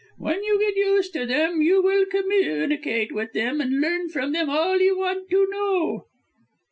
When 0.17 0.41
you 0.43 0.57
get 0.57 0.75
used 0.75 1.13
to 1.13 1.27
them, 1.27 1.61
you 1.61 1.79
will 1.83 2.07
communicate 2.07 3.11
with 3.13 3.33
them, 3.33 3.61
and 3.61 3.79
learn 3.81 4.09
from 4.09 4.31
them 4.31 4.49
all 4.49 4.79
you 4.81 4.97
want 4.97 5.29
to 5.29 5.47
know." 5.51 6.07